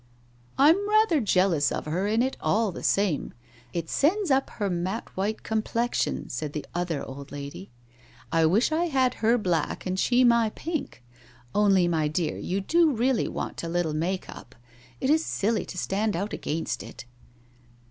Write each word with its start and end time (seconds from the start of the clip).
'I'm 0.57 0.89
rather 0.89 1.21
jealous 1.21 1.71
of 1.71 1.85
her 1.85 2.07
in 2.07 2.23
it 2.23 2.35
all 2.41 2.71
the 2.71 2.81
same. 2.81 3.35
It 3.71 3.87
sends 3.87 4.31
up 4.31 4.49
her 4.57 4.67
mat 4.67 5.15
white 5.15 5.43
complexion,' 5.43 6.27
said 6.27 6.53
the 6.53 6.65
other 6.73 7.03
old 7.05 7.31
lady, 7.31 7.69
* 8.01 8.31
I 8.31 8.47
wish 8.47 8.71
I 8.71 8.85
had 8.85 9.13
her 9.21 9.37
black 9.37 9.85
and 9.85 9.99
she 9.99 10.23
my 10.23 10.49
pink. 10.55 11.03
Only, 11.53 11.87
my 11.87 12.07
dear, 12.07 12.35
you 12.39 12.61
do 12.61 12.89
really 12.91 13.27
want 13.27 13.61
a 13.61 13.69
little 13.69 13.93
make 13.93 14.27
up! 14.27 14.55
It 14.99 15.11
is 15.11 15.23
silly 15.23 15.65
to 15.65 15.77
stand 15.77 16.15
out 16.15 16.33
against 16.33 16.81
it. 16.81 17.05